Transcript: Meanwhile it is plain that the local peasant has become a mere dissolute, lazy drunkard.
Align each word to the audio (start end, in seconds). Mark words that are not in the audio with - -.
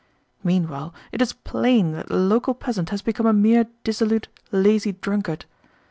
Meanwhile 0.43 0.95
it 1.11 1.21
is 1.21 1.33
plain 1.33 1.91
that 1.91 2.07
the 2.07 2.15
local 2.15 2.55
peasant 2.55 2.89
has 2.89 3.03
become 3.03 3.27
a 3.27 3.33
mere 3.33 3.67
dissolute, 3.83 4.29
lazy 4.51 4.93
drunkard. 4.93 5.45